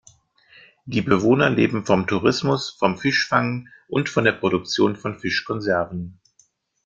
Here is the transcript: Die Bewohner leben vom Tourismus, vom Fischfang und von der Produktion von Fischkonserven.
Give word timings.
Die 0.85 1.03
Bewohner 1.03 1.51
leben 1.51 1.85
vom 1.85 2.07
Tourismus, 2.07 2.71
vom 2.71 2.97
Fischfang 2.97 3.67
und 3.87 4.09
von 4.09 4.23
der 4.23 4.31
Produktion 4.31 4.95
von 4.95 5.19
Fischkonserven. 5.19 6.17